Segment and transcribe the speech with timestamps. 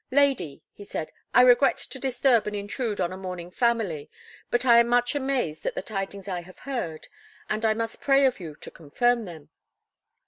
[0.09, 4.09] "Lady," he said, "I regret to disturb and intrude on a mourning family,
[4.49, 7.07] but I am much amazed at the tidings I have heard;
[7.47, 9.49] and I must pray of you to confirm them."